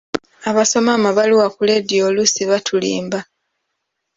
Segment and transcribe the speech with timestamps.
[0.49, 3.19] Abasoma amabaluwa ku leediyo oluusi batulimba.